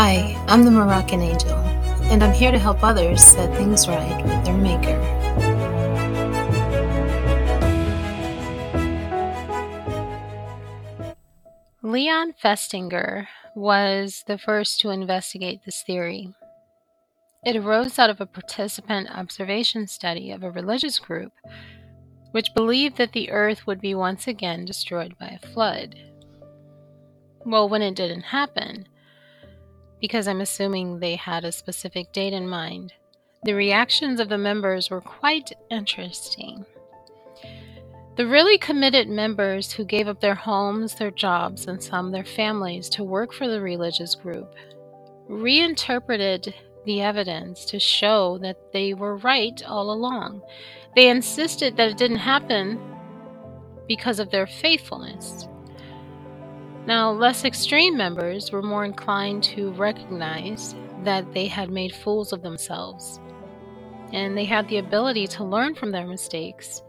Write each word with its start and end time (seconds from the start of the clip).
Hi, 0.00 0.40
I'm 0.46 0.64
the 0.64 0.70
Moroccan 0.70 1.20
Angel, 1.20 1.58
and 2.12 2.22
I'm 2.22 2.32
here 2.32 2.52
to 2.52 2.58
help 2.58 2.84
others 2.84 3.20
set 3.20 3.52
things 3.56 3.88
right 3.88 4.24
with 4.24 4.44
their 4.44 4.56
Maker. 4.56 4.96
Leon 11.82 12.34
Festinger 12.40 13.26
was 13.56 14.22
the 14.28 14.38
first 14.38 14.80
to 14.82 14.90
investigate 14.90 15.64
this 15.64 15.82
theory. 15.82 16.32
It 17.44 17.56
arose 17.56 17.98
out 17.98 18.08
of 18.08 18.20
a 18.20 18.26
participant 18.26 19.10
observation 19.10 19.88
study 19.88 20.30
of 20.30 20.44
a 20.44 20.50
religious 20.52 21.00
group 21.00 21.32
which 22.30 22.54
believed 22.54 22.98
that 22.98 23.14
the 23.14 23.32
earth 23.32 23.66
would 23.66 23.80
be 23.80 23.96
once 23.96 24.28
again 24.28 24.64
destroyed 24.64 25.18
by 25.18 25.36
a 25.42 25.44
flood. 25.48 25.96
Well, 27.44 27.68
when 27.68 27.82
it 27.82 27.96
didn't 27.96 28.26
happen, 28.26 28.86
because 30.00 30.28
I'm 30.28 30.40
assuming 30.40 30.98
they 30.98 31.16
had 31.16 31.44
a 31.44 31.52
specific 31.52 32.12
date 32.12 32.32
in 32.32 32.48
mind. 32.48 32.92
The 33.44 33.54
reactions 33.54 34.20
of 34.20 34.28
the 34.28 34.38
members 34.38 34.90
were 34.90 35.00
quite 35.00 35.52
interesting. 35.70 36.66
The 38.16 38.26
really 38.26 38.58
committed 38.58 39.08
members 39.08 39.70
who 39.70 39.84
gave 39.84 40.08
up 40.08 40.20
their 40.20 40.34
homes, 40.34 40.96
their 40.96 41.12
jobs, 41.12 41.66
and 41.66 41.80
some 41.82 42.10
their 42.10 42.24
families 42.24 42.88
to 42.90 43.04
work 43.04 43.32
for 43.32 43.46
the 43.46 43.60
religious 43.60 44.16
group 44.16 44.54
reinterpreted 45.28 46.52
the 46.84 47.00
evidence 47.00 47.64
to 47.66 47.78
show 47.78 48.38
that 48.38 48.72
they 48.72 48.94
were 48.94 49.18
right 49.18 49.62
all 49.66 49.92
along. 49.92 50.42
They 50.96 51.08
insisted 51.08 51.76
that 51.76 51.90
it 51.90 51.98
didn't 51.98 52.16
happen 52.16 52.80
because 53.86 54.18
of 54.18 54.30
their 54.30 54.46
faithfulness. 54.46 55.46
Now, 56.88 57.10
less 57.10 57.44
extreme 57.44 57.98
members 57.98 58.50
were 58.50 58.62
more 58.62 58.86
inclined 58.86 59.44
to 59.44 59.72
recognize 59.72 60.74
that 61.02 61.34
they 61.34 61.46
had 61.46 61.68
made 61.68 61.94
fools 61.94 62.32
of 62.32 62.40
themselves, 62.40 63.20
and 64.14 64.34
they 64.34 64.46
had 64.46 64.66
the 64.68 64.78
ability 64.78 65.26
to 65.26 65.44
learn 65.44 65.74
from 65.74 65.92
their 65.92 66.06
mistakes 66.06 66.80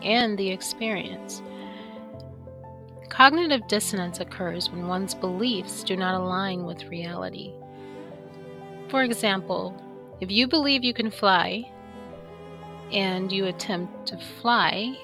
and 0.00 0.38
the 0.38 0.48
experience. 0.48 1.42
Cognitive 3.08 3.66
dissonance 3.66 4.20
occurs 4.20 4.70
when 4.70 4.86
one's 4.86 5.12
beliefs 5.12 5.82
do 5.82 5.96
not 5.96 6.14
align 6.14 6.62
with 6.62 6.84
reality. 6.84 7.52
For 8.86 9.02
example, 9.02 9.74
if 10.20 10.30
you 10.30 10.46
believe 10.46 10.84
you 10.84 10.94
can 10.94 11.10
fly 11.10 11.68
and 12.92 13.32
you 13.32 13.46
attempt 13.46 14.06
to 14.06 14.18
fly, 14.18 14.96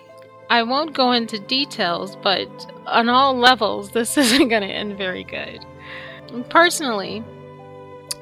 I 0.51 0.63
won't 0.63 0.95
go 0.95 1.13
into 1.13 1.39
details, 1.39 2.17
but 2.17 2.49
on 2.87 3.09
all 3.09 3.37
levels, 3.37 3.91
this 3.93 4.17
isn't 4.17 4.49
going 4.49 4.63
to 4.63 4.69
end 4.69 4.97
very 4.97 5.25
good. 5.25 5.65
Personally, 6.49 7.23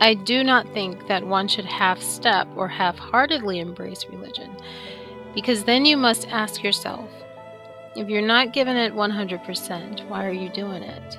I 0.00 0.14
do 0.14 0.42
not 0.42 0.68
think 0.72 1.06
that 1.06 1.26
one 1.26 1.48
should 1.48 1.64
half 1.64 2.02
step 2.02 2.48
or 2.56 2.68
half 2.68 2.98
heartedly 2.98 3.60
embrace 3.60 4.06
religion, 4.06 4.54
because 5.34 5.64
then 5.64 5.84
you 5.84 5.96
must 5.96 6.28
ask 6.28 6.62
yourself 6.62 7.08
if 7.94 8.08
you're 8.08 8.22
not 8.22 8.54
giving 8.54 8.76
it 8.76 8.94
100%, 8.94 10.08
why 10.08 10.24
are 10.24 10.32
you 10.32 10.48
doing 10.48 10.82
it? 10.82 11.18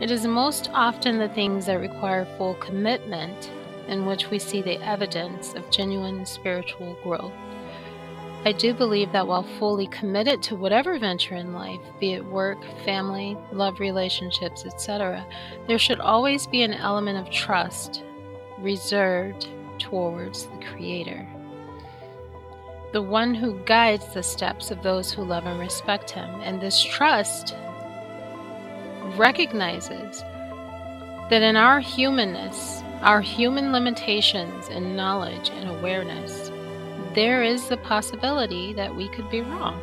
It 0.00 0.10
is 0.10 0.26
most 0.26 0.68
often 0.74 1.18
the 1.18 1.28
things 1.28 1.66
that 1.66 1.78
require 1.78 2.26
full 2.36 2.54
commitment 2.54 3.52
in 3.86 4.04
which 4.04 4.30
we 4.30 4.40
see 4.40 4.62
the 4.62 4.82
evidence 4.82 5.54
of 5.54 5.70
genuine 5.70 6.26
spiritual 6.26 6.98
growth. 7.04 7.32
I 8.46 8.52
do 8.52 8.74
believe 8.74 9.10
that 9.12 9.26
while 9.26 9.42
fully 9.58 9.86
committed 9.86 10.42
to 10.42 10.56
whatever 10.56 10.98
venture 10.98 11.34
in 11.34 11.54
life, 11.54 11.80
be 11.98 12.12
it 12.12 12.24
work, 12.26 12.58
family, 12.84 13.38
love 13.52 13.80
relationships, 13.80 14.66
etc., 14.66 15.26
there 15.66 15.78
should 15.78 15.98
always 15.98 16.46
be 16.46 16.62
an 16.62 16.74
element 16.74 17.16
of 17.16 17.32
trust 17.32 18.02
reserved 18.58 19.48
towards 19.78 20.44
the 20.44 20.64
Creator. 20.66 21.26
The 22.92 23.00
one 23.00 23.34
who 23.34 23.58
guides 23.64 24.12
the 24.12 24.22
steps 24.22 24.70
of 24.70 24.82
those 24.82 25.10
who 25.10 25.24
love 25.24 25.46
and 25.46 25.58
respect 25.58 26.10
Him. 26.10 26.28
And 26.42 26.60
this 26.60 26.82
trust 26.82 27.56
recognizes 29.16 30.20
that 31.30 31.42
in 31.42 31.56
our 31.56 31.80
humanness, 31.80 32.82
our 33.00 33.22
human 33.22 33.72
limitations 33.72 34.68
in 34.68 34.94
knowledge 34.94 35.48
and 35.50 35.70
awareness, 35.70 36.50
there 37.14 37.42
is 37.42 37.68
the 37.68 37.76
possibility 37.76 38.72
that 38.74 38.94
we 38.94 39.08
could 39.08 39.30
be 39.30 39.40
wrong. 39.40 39.80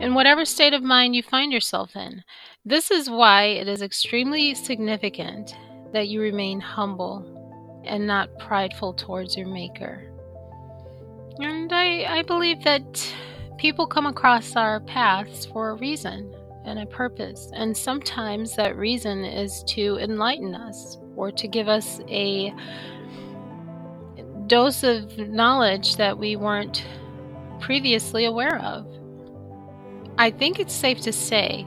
In 0.00 0.14
whatever 0.14 0.44
state 0.44 0.74
of 0.74 0.82
mind 0.82 1.16
you 1.16 1.22
find 1.22 1.52
yourself 1.52 1.96
in, 1.96 2.22
this 2.64 2.90
is 2.90 3.10
why 3.10 3.44
it 3.44 3.66
is 3.66 3.82
extremely 3.82 4.54
significant 4.54 5.56
that 5.92 6.08
you 6.08 6.20
remain 6.20 6.60
humble 6.60 7.82
and 7.84 8.06
not 8.06 8.38
prideful 8.38 8.92
towards 8.92 9.36
your 9.36 9.48
Maker. 9.48 10.12
And 11.38 11.72
I, 11.72 12.18
I 12.18 12.22
believe 12.22 12.62
that 12.64 13.14
people 13.56 13.86
come 13.86 14.06
across 14.06 14.54
our 14.54 14.80
paths 14.80 15.46
for 15.46 15.70
a 15.70 15.74
reason 15.74 16.34
and 16.64 16.78
a 16.78 16.86
purpose, 16.86 17.50
and 17.54 17.76
sometimes 17.76 18.54
that 18.56 18.76
reason 18.76 19.24
is 19.24 19.64
to 19.68 19.96
enlighten 19.98 20.54
us 20.54 20.98
or 21.16 21.32
to 21.32 21.48
give 21.48 21.68
us 21.68 22.00
a 22.08 22.52
dose 24.48 24.82
of 24.82 25.16
knowledge 25.18 25.96
that 25.96 26.18
we 26.18 26.34
weren't 26.34 26.84
previously 27.60 28.24
aware 28.24 28.58
of. 28.60 28.86
I 30.16 30.30
think 30.30 30.58
it's 30.58 30.74
safe 30.74 31.00
to 31.02 31.12
say 31.12 31.66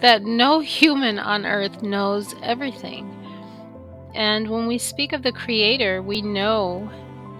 that 0.00 0.22
no 0.22 0.60
human 0.78 1.18
on 1.18 1.44
earth 1.44 1.82
knows 1.82 2.34
everything. 2.42 3.08
And 4.14 4.48
when 4.48 4.66
we 4.66 4.78
speak 4.78 5.12
of 5.12 5.22
the 5.22 5.32
Creator, 5.32 6.02
we 6.02 6.22
know 6.22 6.90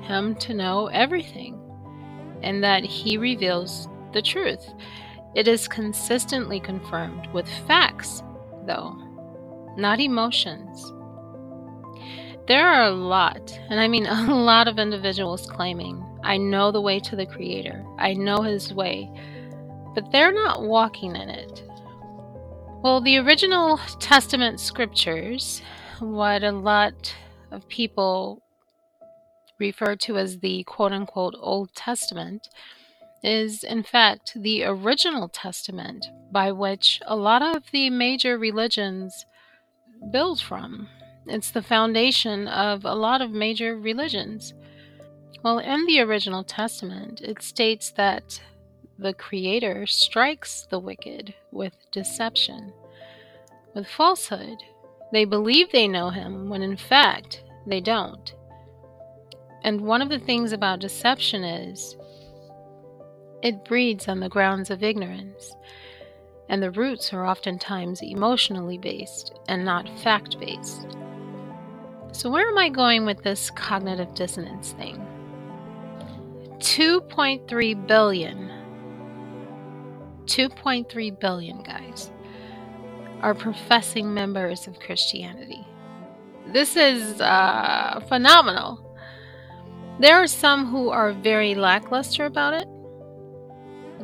Him 0.03 0.35
to 0.37 0.55
know 0.55 0.87
everything, 0.89 1.59
and 2.43 2.65
that 2.65 2.85
He 2.85 3.17
reveals 3.19 3.89
the 4.13 4.23
truth. 4.23 4.67
It 5.35 5.49
is 5.49 5.69
consistently 5.69 6.61
confirmed 6.61 7.27
with 7.33 7.49
facts, 7.67 8.23
though, 8.67 8.97
not 9.77 10.01
emotions. 10.01 10.93
There 12.49 12.69
are 12.69 12.85
a 12.85 12.91
lot, 12.91 13.57
and 13.71 13.79
I 13.79 13.87
mean 13.87 14.07
a 14.07 14.35
lot 14.35 14.67
of 14.69 14.79
individuals 14.79 15.47
claiming, 15.47 16.05
I 16.25 16.37
know 16.37 16.73
the 16.73 16.81
way 16.81 16.99
to 17.01 17.17
the 17.17 17.27
Creator, 17.27 17.85
I 17.99 18.15
know 18.15 18.43
His 18.43 18.75
way, 18.75 19.11
but 19.95 20.11
they're 20.11 20.33
not 20.33 20.63
walking 20.63 21.15
in 21.15 21.29
it. 21.29 21.63
Well, 22.83 23.01
the 23.01 23.19
original 23.19 23.79
Testament 24.01 24.59
scriptures, 24.59 25.63
what 26.01 26.43
a 26.43 26.51
lot 26.51 27.15
of 27.53 27.69
people 27.69 28.43
refer 29.61 29.95
to 29.95 30.17
as 30.17 30.41
the 30.41 30.65
quote 30.65 30.91
unquote 30.91 31.37
Old 31.39 31.73
Testament, 31.77 32.49
is 33.23 33.63
in 33.63 33.85
fact 33.85 34.33
the 34.35 34.65
original 34.65 35.29
Testament 35.29 36.07
by 36.33 36.51
which 36.51 37.01
a 37.07 37.15
lot 37.15 37.41
of 37.41 37.71
the 37.71 37.89
major 37.89 38.37
religions 38.37 39.27
build 40.11 40.41
from. 40.41 40.89
It's 41.27 41.51
the 41.51 41.63
foundation 41.63 42.49
of 42.49 42.85
a 42.85 42.95
lot 42.95 43.21
of 43.21 43.31
major 43.31 43.77
religions. 43.77 44.55
Well, 45.43 45.59
in 45.59 45.87
the 45.87 46.01
original 46.01 46.43
Testament, 46.43 47.21
it 47.21 47.43
states 47.43 47.91
that 47.93 48.41
the 48.99 49.13
Creator 49.13 49.87
strikes 49.87 50.67
the 50.71 50.79
wicked 50.79 51.35
with 51.51 51.75
deception, 51.91 52.73
with 53.75 53.87
falsehood. 53.87 54.59
They 55.13 55.25
believe 55.25 55.71
they 55.71 55.89
know 55.89 56.11
Him 56.11 56.49
when 56.49 56.63
in 56.63 56.77
fact 56.77 57.43
they 57.67 57.81
don't. 57.81 58.35
And 59.63 59.83
one 59.83 60.03
of 60.03 60.09
the 60.09 60.19
things 60.19 60.53
about 60.53 60.81
deception 60.81 61.45
is 61.45 61.97
it 63.43 63.65
breeds 63.65 64.09
on 64.09 64.21
the 64.21 64.29
grounds 64.29 64.71
of 64.71 64.83
ignorance, 64.83 65.55
and 66.49 66.63
the 66.63 66.71
roots 66.71 67.13
are 67.13 67.27
oftentimes 67.27 68.03
emotionally 68.03 68.79
based 68.79 69.33
and 69.49 69.65
not 69.65 69.89
fact 70.01 70.39
based. 70.39 70.97
So, 72.13 72.31
where 72.31 72.47
am 72.47 72.59
I 72.59 72.69
going 72.69 73.07
with 73.07 73.23
this 73.23 73.51
cognitive 73.51 74.15
dissonance 74.15 74.73
thing? 74.73 75.07
2.3 76.59 77.87
billion, 77.87 78.51
2.3 80.27 81.21
billion 81.21 81.63
guys 81.63 82.11
are 83.23 83.35
professing 83.35 84.13
members 84.13 84.67
of 84.67 84.79
Christianity. 84.79 85.67
This 86.49 86.77
is 86.77 87.21
uh, 87.21 88.01
phenomenal. 88.09 88.97
There 89.99 90.17
are 90.17 90.27
some 90.27 90.67
who 90.67 90.91
are 90.91 91.13
very 91.13 91.55
lackluster 91.55 92.27
about 92.27 92.55
it. 92.55 92.69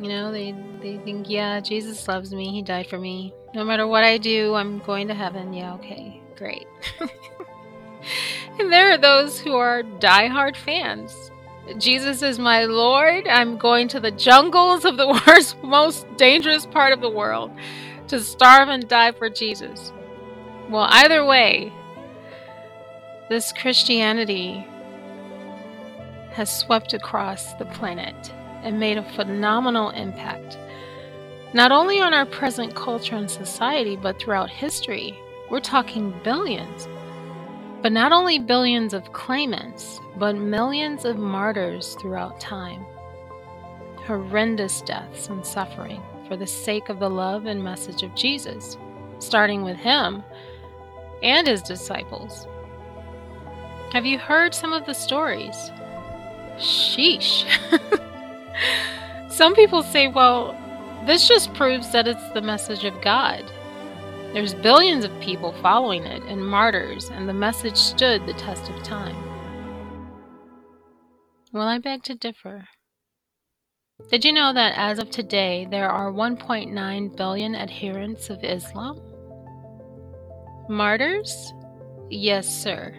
You 0.01 0.09
know, 0.09 0.31
they, 0.31 0.55
they 0.81 0.97
think, 0.97 1.29
yeah, 1.29 1.59
Jesus 1.59 2.07
loves 2.07 2.33
me. 2.33 2.51
He 2.51 2.61
died 2.61 2.87
for 2.87 2.97
me. 2.97 3.33
No 3.53 3.63
matter 3.63 3.85
what 3.85 4.03
I 4.03 4.17
do, 4.17 4.55
I'm 4.55 4.79
going 4.79 5.07
to 5.09 5.13
heaven. 5.13 5.53
Yeah, 5.53 5.73
okay, 5.75 6.21
great. 6.35 6.65
and 8.59 8.71
there 8.71 8.91
are 8.91 8.97
those 8.97 9.39
who 9.39 9.55
are 9.55 9.83
die-hard 9.83 10.57
fans. 10.57 11.31
Jesus 11.77 12.21
is 12.21 12.39
my 12.39 12.65
Lord. 12.65 13.27
I'm 13.27 13.57
going 13.57 13.87
to 13.89 13.99
the 13.99 14.11
jungles 14.11 14.85
of 14.85 14.97
the 14.97 15.07
worst, 15.27 15.61
most 15.63 16.07
dangerous 16.17 16.65
part 16.65 16.93
of 16.93 17.01
the 17.01 17.09
world 17.09 17.51
to 18.07 18.19
starve 18.19 18.69
and 18.69 18.87
die 18.87 19.11
for 19.11 19.29
Jesus. 19.29 19.93
Well, 20.69 20.87
either 20.89 21.23
way, 21.25 21.71
this 23.29 23.53
Christianity 23.53 24.65
has 26.31 26.55
swept 26.55 26.93
across 26.93 27.53
the 27.55 27.65
planet 27.65 28.31
and 28.63 28.79
made 28.79 28.97
a 28.97 29.13
phenomenal 29.13 29.91
impact, 29.91 30.57
not 31.53 31.71
only 31.71 31.99
on 31.99 32.13
our 32.13 32.25
present 32.25 32.75
culture 32.75 33.15
and 33.15 33.29
society, 33.29 33.95
but 33.95 34.19
throughout 34.19 34.49
history. 34.49 35.17
We're 35.49 35.59
talking 35.59 36.13
billions. 36.23 36.87
But 37.81 37.93
not 37.93 38.11
only 38.11 38.39
billions 38.39 38.93
of 38.93 39.13
claimants, 39.13 40.01
but 40.17 40.35
millions 40.35 41.05
of 41.05 41.17
martyrs 41.17 41.95
throughout 42.01 42.39
time. 42.39 42.85
Horrendous 44.05 44.81
deaths 44.81 45.29
and 45.29 45.45
suffering 45.45 46.01
for 46.27 46.35
the 46.35 46.47
sake 46.47 46.89
of 46.89 46.99
the 46.99 47.09
love 47.09 47.45
and 47.45 47.63
message 47.63 48.03
of 48.03 48.15
Jesus, 48.15 48.77
starting 49.19 49.63
with 49.63 49.77
him 49.77 50.23
and 51.23 51.47
his 51.47 51.61
disciples. 51.61 52.47
Have 53.91 54.05
you 54.05 54.19
heard 54.19 54.53
some 54.53 54.73
of 54.73 54.85
the 54.85 54.93
stories? 54.93 55.71
Sheesh. 56.57 57.45
Some 59.29 59.55
people 59.55 59.83
say, 59.83 60.09
well, 60.09 60.53
this 61.05 61.27
just 61.27 61.53
proves 61.53 61.91
that 61.93 62.07
it's 62.07 62.29
the 62.33 62.41
message 62.41 62.83
of 62.83 63.01
God. 63.01 63.49
There's 64.33 64.53
billions 64.53 65.05
of 65.05 65.19
people 65.19 65.53
following 65.53 66.03
it 66.03 66.21
and 66.23 66.45
martyrs, 66.45 67.09
and 67.09 67.27
the 67.27 67.33
message 67.33 67.75
stood 67.75 68.27
the 68.27 68.33
test 68.33 68.69
of 68.69 68.83
time. 68.83 69.15
Well, 71.51 71.67
I 71.67 71.79
beg 71.79 72.03
to 72.03 72.13
differ. 72.13 72.67
Did 74.11 74.23
you 74.23 74.31
know 74.31 74.53
that 74.53 74.77
as 74.77 74.99
of 74.99 75.09
today, 75.09 75.67
there 75.71 75.89
are 75.89 76.11
1.9 76.11 77.17
billion 77.17 77.55
adherents 77.55 78.29
of 78.29 78.43
Islam? 78.43 79.01
Martyrs? 80.69 81.51
Yes, 82.11 82.47
sir. 82.47 82.95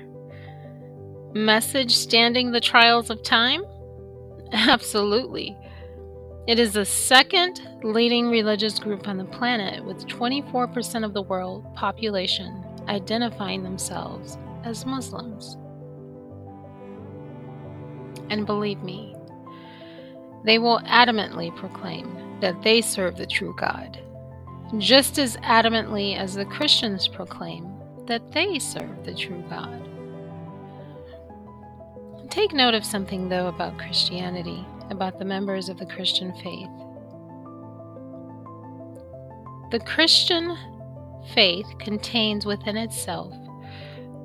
Message 1.33 1.95
standing 1.95 2.51
the 2.51 2.61
trials 2.61 3.09
of 3.09 3.23
time? 3.23 3.63
Absolutely. 4.53 5.57
It 6.49 6.59
is 6.59 6.73
the 6.73 6.85
second 6.85 7.61
leading 7.83 8.31
religious 8.31 8.79
group 8.79 9.09
on 9.09 9.17
the 9.17 9.25
planet, 9.25 9.85
with 9.85 10.07
24% 10.07 11.05
of 11.05 11.15
the 11.15 11.23
world 11.23 11.65
population 11.75 12.65
identifying 12.89 13.63
themselves 13.63 14.37
as 14.65 14.87
Muslims. 14.87 15.57
And 18.29 18.47
believe 18.47 18.83
me, 18.83 19.15
they 20.45 20.59
will 20.59 20.81
adamantly 20.81 21.55
proclaim 21.57 22.39
that 22.41 22.63
they 22.63 22.81
serve 22.81 23.17
the 23.17 23.27
true 23.27 23.55
God, 23.59 24.01
just 24.79 25.19
as 25.19 25.37
adamantly 25.39 26.17
as 26.17 26.35
the 26.35 26.45
Christians 26.45 27.09
proclaim 27.09 27.71
that 28.07 28.33
they 28.33 28.59
serve 28.59 29.05
the 29.05 29.15
true 29.15 29.45
God. 29.49 29.89
Take 32.31 32.53
note 32.53 32.75
of 32.75 32.85
something, 32.85 33.29
though, 33.29 33.49
about 33.49 33.79
Christianity, 33.79 34.65
about 34.91 35.19
the 35.19 35.25
members 35.25 35.69
of 35.69 35.79
the 35.79 35.87
Christian 35.87 36.33
faith. 36.43 36.71
The 39.71 39.81
Christian 39.81 40.57
faith 41.35 41.67
contains 41.79 42.45
within 42.45 42.77
itself 42.77 43.33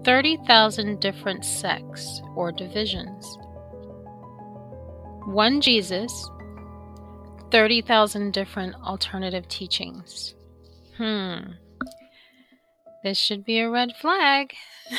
30,000 0.03 0.99
different 0.99 1.45
sects 1.45 2.21
or 2.35 2.51
divisions. 2.51 3.37
One 5.25 5.61
Jesus, 5.61 6.29
30,000 7.51 8.31
different 8.33 8.75
alternative 8.83 9.47
teachings. 9.47 10.35
Hmm. 10.97 11.37
This 13.03 13.17
should 13.17 13.45
be 13.45 13.59
a 13.59 13.69
red 13.69 13.91
flag. 14.01 14.53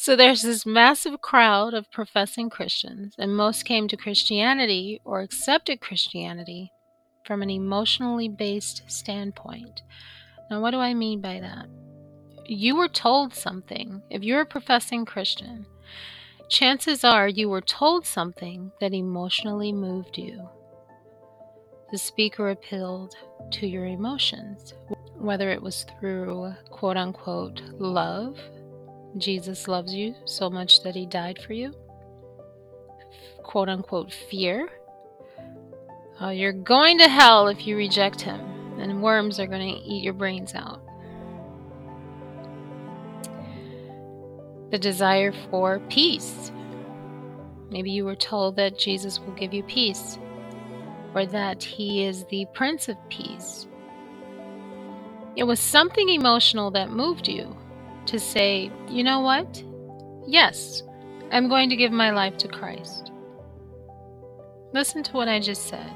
So 0.00 0.16
there's 0.16 0.40
this 0.40 0.64
massive 0.64 1.20
crowd 1.20 1.74
of 1.74 1.90
professing 1.90 2.48
Christians, 2.48 3.14
and 3.18 3.36
most 3.36 3.66
came 3.66 3.88
to 3.88 3.96
Christianity 3.96 5.02
or 5.04 5.20
accepted 5.20 5.82
Christianity 5.82 6.72
from 7.28 7.42
an 7.42 7.50
emotionally 7.50 8.30
based 8.30 8.82
standpoint. 8.86 9.82
Now, 10.50 10.62
what 10.62 10.70
do 10.70 10.78
I 10.78 10.94
mean 10.94 11.20
by 11.20 11.40
that? 11.40 11.66
You 12.46 12.74
were 12.74 12.88
told 12.88 13.34
something. 13.34 14.00
If 14.08 14.22
you're 14.22 14.40
a 14.40 14.46
professing 14.46 15.04
Christian, 15.04 15.66
chances 16.48 17.04
are 17.04 17.28
you 17.28 17.50
were 17.50 17.60
told 17.60 18.06
something 18.06 18.72
that 18.80 18.94
emotionally 18.94 19.72
moved 19.72 20.16
you. 20.16 20.48
The 21.92 21.98
speaker 21.98 22.48
appealed 22.48 23.14
to 23.50 23.66
your 23.66 23.84
emotions, 23.84 24.72
whether 25.14 25.50
it 25.50 25.60
was 25.60 25.84
through 26.00 26.54
quote 26.70 26.96
unquote 26.96 27.60
love 27.78 28.38
Jesus 29.18 29.68
loves 29.68 29.92
you 29.92 30.14
so 30.24 30.48
much 30.48 30.82
that 30.82 30.94
he 30.94 31.04
died 31.04 31.38
for 31.42 31.52
you. 31.52 31.74
Quote 33.42 33.68
unquote 33.68 34.12
fear. 34.12 34.68
Uh, 36.20 36.30
you're 36.30 36.52
going 36.52 36.98
to 36.98 37.08
hell 37.08 37.46
if 37.46 37.66
you 37.66 37.76
reject 37.76 38.20
him, 38.20 38.40
and 38.78 39.02
worms 39.02 39.38
are 39.38 39.46
going 39.46 39.74
to 39.74 39.80
eat 39.80 40.02
your 40.02 40.14
brains 40.14 40.52
out. 40.54 40.82
The 44.70 44.78
desire 44.78 45.32
for 45.50 45.78
peace. 45.88 46.50
Maybe 47.70 47.90
you 47.90 48.04
were 48.04 48.16
told 48.16 48.56
that 48.56 48.78
Jesus 48.78 49.20
will 49.20 49.34
give 49.34 49.54
you 49.54 49.62
peace, 49.62 50.18
or 51.14 51.24
that 51.26 51.62
he 51.62 52.04
is 52.04 52.24
the 52.24 52.46
Prince 52.52 52.88
of 52.88 52.96
Peace. 53.08 53.68
It 55.36 55.44
was 55.44 55.60
something 55.60 56.08
emotional 56.08 56.72
that 56.72 56.90
moved 56.90 57.28
you, 57.28 57.56
to 58.06 58.18
say, 58.18 58.72
you 58.88 59.04
know 59.04 59.20
what? 59.20 59.62
Yes, 60.26 60.82
I'm 61.30 61.48
going 61.48 61.70
to 61.70 61.76
give 61.76 61.92
my 61.92 62.10
life 62.10 62.36
to 62.38 62.48
Christ. 62.48 63.12
Listen 64.78 65.02
to 65.02 65.12
what 65.12 65.26
I 65.26 65.40
just 65.40 65.66
said. 65.66 65.92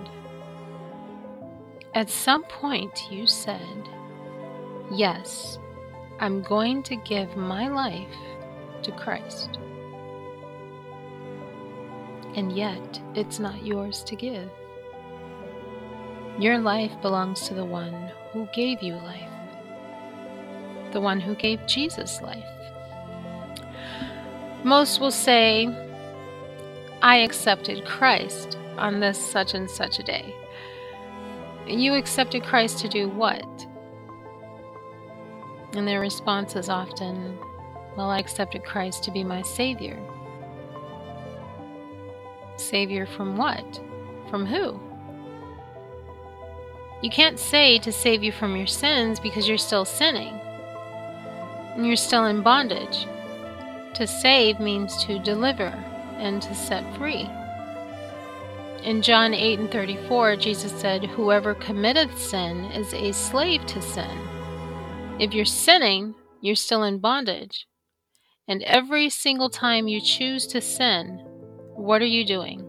At 1.95 2.11
some 2.11 2.43
point, 2.43 3.07
you 3.13 3.29
said, 3.29 3.89
Yes, 4.91 5.61
I'm 6.19 6.43
going 6.43 6.83
to 6.83 6.97
give 6.97 7.37
my 7.37 7.69
life 7.69 8.17
to 8.83 8.91
Christ. 8.91 9.51
And 12.35 12.51
yet, 12.57 13.01
it's 13.15 13.39
not 13.39 13.65
yours 13.65 14.03
to 14.03 14.17
give. 14.17 14.51
Your 16.41 16.59
life 16.59 17.01
belongs 17.03 17.47
to 17.47 17.55
the 17.55 17.65
one 17.65 18.11
who 18.33 18.49
gave 18.53 18.83
you 18.83 18.95
life 18.95 19.31
the 20.91 21.01
one 21.01 21.21
who 21.21 21.37
gave 21.37 21.65
Jesus 21.69 22.21
life. 22.21 22.45
Most 24.65 25.01
will 25.01 25.13
say, 25.13 25.69
I 27.01 27.19
accepted 27.19 27.87
Christ 27.87 28.59
on 28.77 29.01
this 29.01 29.19
such 29.19 29.55
and 29.55 29.71
such 29.71 29.99
a 29.99 30.03
day. 30.03 30.35
You 31.67 31.95
accepted 31.95 32.43
Christ 32.43 32.79
to 32.81 32.89
do 32.89 33.09
what? 33.09 33.67
And 35.75 35.87
their 35.87 36.01
response 36.01 36.57
is 36.57 36.69
often, 36.69 37.39
Well, 37.97 38.11
I 38.11 38.19
accepted 38.19 38.65
Christ 38.65 39.05
to 39.05 39.11
be 39.11 39.25
my 39.25 39.43
Savior. 39.43 39.99
Savior 42.57 43.07
from 43.07 43.37
what? 43.37 43.81
From 44.29 44.47
who? 44.47 44.81
You 47.03 47.11
can't 47.11 47.39
say 47.39 47.79
to 47.81 47.91
save 47.93 48.23
you 48.23 48.33
from 48.33 48.57
your 48.57 48.67
sins 48.67 49.19
because 49.19 49.49
you're 49.49 49.59
still 49.59 49.85
sinning 49.85 50.39
and 51.75 51.87
you're 51.87 51.97
still 51.97 52.27
in 52.27 52.43
bondage. 52.43 53.07
To 53.95 54.07
save 54.07 54.61
means 54.61 55.05
to 55.05 55.19
deliver 55.19 55.73
and 56.19 56.41
to 56.43 56.55
set 56.55 56.97
free. 56.97 57.29
In 58.83 59.03
John 59.03 59.33
8 59.33 59.59
and 59.59 59.71
34, 59.71 60.37
Jesus 60.37 60.73
said, 60.73 61.05
Whoever 61.05 61.55
committeth 61.55 62.19
sin 62.19 62.65
is 62.73 62.93
a 62.95 63.13
slave 63.13 63.65
to 63.67 63.81
sin. 63.81 64.19
If 65.19 65.33
you're 65.33 65.45
sinning, 65.45 66.15
you're 66.41 66.57
still 66.57 66.83
in 66.83 66.99
bondage. 66.99 67.67
And 68.49 68.63
every 68.65 69.09
single 69.09 69.51
time 69.51 69.89
you 69.89 70.01
choose 70.01 70.47
to 70.49 70.61
sin, 70.61 71.25
what 71.77 72.03
are 72.03 72.07
you 72.07 72.25
doing? 72.25 72.67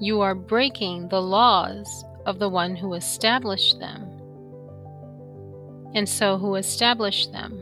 You 0.00 0.20
are 0.20 0.34
breaking 0.34 1.08
the 1.08 1.22
laws 1.22 2.04
of 2.26 2.38
the 2.38 2.50
one 2.50 2.76
who 2.76 2.92
established 2.92 3.78
them 3.78 4.16
and 5.96 6.06
so 6.06 6.36
who 6.36 6.56
established 6.56 7.32
them? 7.32 7.58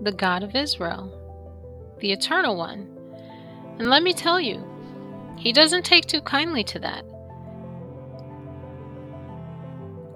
The 0.00 0.12
God 0.12 0.42
of 0.42 0.56
Israel, 0.56 1.12
the 2.00 2.12
Eternal 2.12 2.56
One. 2.56 2.88
And 3.78 3.90
let 3.90 4.02
me 4.02 4.14
tell 4.14 4.40
you, 4.40 4.64
he 5.40 5.52
doesn't 5.52 5.84
take 5.84 6.06
too 6.06 6.20
kindly 6.20 6.62
to 6.64 6.78
that. 6.78 7.04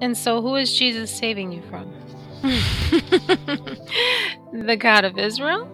And 0.00 0.16
so, 0.16 0.40
who 0.42 0.54
is 0.56 0.76
Jesus 0.76 1.10
saving 1.10 1.52
you 1.52 1.62
from? 1.62 1.92
the 4.52 4.76
God 4.78 5.04
of 5.04 5.18
Israel? 5.18 5.64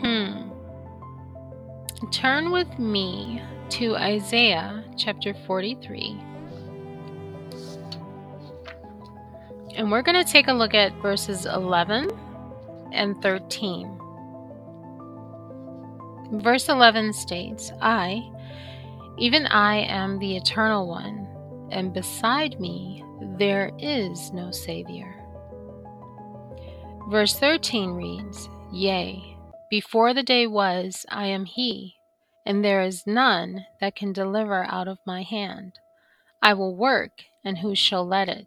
Hmm. 0.00 0.50
Turn 2.10 2.50
with 2.50 2.78
me 2.78 3.42
to 3.70 3.96
Isaiah 3.96 4.84
chapter 4.96 5.34
43 5.46 6.20
And 9.74 9.90
we're 9.90 10.02
going 10.02 10.22
to 10.22 10.30
take 10.30 10.48
a 10.48 10.52
look 10.52 10.74
at 10.74 10.92
verses 11.00 11.46
11 11.46 12.10
and 12.92 13.20
13. 13.22 14.01
Verse 16.32 16.68
11 16.68 17.12
states, 17.12 17.70
I, 17.82 18.22
even 19.18 19.46
I, 19.46 19.76
am 19.80 20.18
the 20.18 20.36
eternal 20.36 20.88
one, 20.88 21.28
and 21.70 21.92
beside 21.92 22.58
me 22.58 23.04
there 23.38 23.70
is 23.78 24.32
no 24.32 24.50
Savior. 24.50 25.14
Verse 27.10 27.38
13 27.38 27.90
reads, 27.90 28.48
Yea, 28.72 29.36
before 29.68 30.14
the 30.14 30.22
day 30.22 30.46
was, 30.46 31.04
I 31.10 31.26
am 31.26 31.44
He, 31.44 31.96
and 32.46 32.64
there 32.64 32.80
is 32.80 33.06
none 33.06 33.66
that 33.80 33.94
can 33.94 34.14
deliver 34.14 34.64
out 34.64 34.88
of 34.88 34.98
my 35.06 35.22
hand. 35.22 35.78
I 36.40 36.54
will 36.54 36.74
work, 36.74 37.12
and 37.44 37.58
who 37.58 37.74
shall 37.74 38.06
let 38.06 38.30
it? 38.30 38.46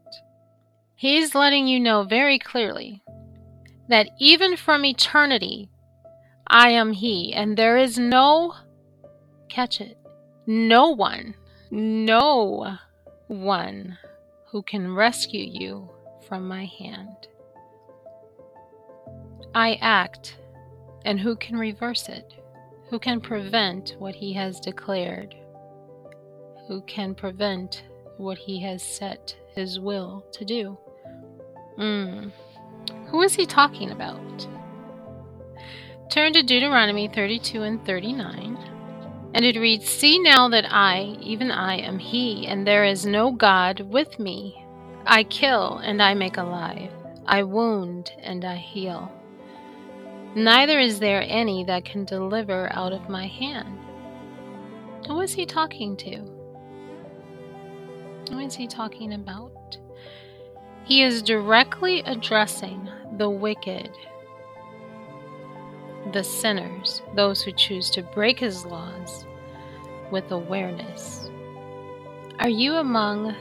He's 0.95 1.35
letting 1.35 1.67
you 1.67 1.79
know 1.79 2.03
very 2.03 2.39
clearly 2.39 3.03
that 3.89 4.09
even 4.19 4.57
from 4.57 4.85
eternity, 4.85 5.69
I 6.47 6.69
am 6.69 6.93
He, 6.93 7.33
and 7.33 7.57
there 7.57 7.77
is 7.77 7.97
no, 7.97 8.53
catch 9.49 9.81
it, 9.81 9.97
no 10.45 10.89
one, 10.89 11.35
no 11.71 12.77
one 13.27 13.97
who 14.51 14.61
can 14.61 14.93
rescue 14.93 15.45
you 15.45 15.89
from 16.27 16.47
my 16.47 16.65
hand. 16.65 17.27
I 19.53 19.79
act, 19.81 20.37
and 21.03 21.19
who 21.19 21.35
can 21.35 21.57
reverse 21.57 22.09
it? 22.09 22.33
Who 22.89 22.99
can 22.99 23.19
prevent 23.19 23.95
what 23.99 24.15
he 24.15 24.33
has 24.33 24.59
declared? 24.59 25.35
Who 26.67 26.81
can 26.81 27.15
prevent 27.15 27.83
what 28.17 28.37
he 28.37 28.61
has 28.61 28.83
set 28.83 29.35
his 29.55 29.79
will 29.79 30.25
to 30.33 30.45
do? 30.45 30.77
Mm. 31.77 32.31
Who 33.07 33.21
is 33.21 33.33
he 33.33 33.45
talking 33.45 33.91
about? 33.91 34.47
Turn 36.09 36.33
to 36.33 36.43
Deuteronomy 36.43 37.07
32 37.07 37.63
and 37.63 37.85
39, 37.85 38.57
and 39.33 39.45
it 39.45 39.59
reads 39.59 39.89
See 39.89 40.19
now 40.19 40.47
that 40.49 40.65
I, 40.71 41.17
even 41.19 41.51
I, 41.51 41.77
am 41.77 41.99
He, 41.99 42.47
and 42.47 42.65
there 42.65 42.85
is 42.85 43.05
no 43.05 43.31
God 43.31 43.81
with 43.81 44.19
me. 44.19 44.65
I 45.05 45.23
kill, 45.23 45.77
and 45.79 46.01
I 46.01 46.13
make 46.13 46.37
alive. 46.37 46.91
I 47.25 47.43
wound, 47.43 48.11
and 48.21 48.45
I 48.45 48.55
heal. 48.55 49.11
Neither 50.35 50.79
is 50.79 50.99
there 50.99 51.23
any 51.27 51.63
that 51.63 51.85
can 51.85 52.05
deliver 52.05 52.71
out 52.73 52.93
of 52.93 53.09
my 53.09 53.25
hand. 53.27 53.79
Who 55.07 55.21
is 55.21 55.33
he 55.33 55.45
talking 55.45 55.95
to? 55.97 56.17
Who 58.29 58.39
is 58.39 58.55
he 58.55 58.67
talking 58.67 59.13
about? 59.13 59.77
He 60.83 61.03
is 61.03 61.21
directly 61.21 62.01
addressing 62.01 62.89
the 63.17 63.29
wicked, 63.29 63.89
the 66.11 66.23
sinners, 66.23 67.01
those 67.15 67.41
who 67.41 67.51
choose 67.51 67.89
to 67.91 68.01
break 68.01 68.39
his 68.39 68.65
laws 68.65 69.25
with 70.11 70.31
awareness. 70.31 71.29
Are 72.39 72.49
you 72.49 72.75
among 72.75 73.35